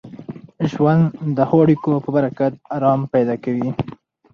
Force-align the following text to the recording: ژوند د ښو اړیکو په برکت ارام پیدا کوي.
ژوند 0.71 1.03
د 1.37 1.39
ښو 1.49 1.57
اړیکو 1.63 1.91
په 2.03 2.09
برکت 2.15 2.53
ارام 2.75 3.01
پیدا 3.13 3.35
کوي. 3.43 3.69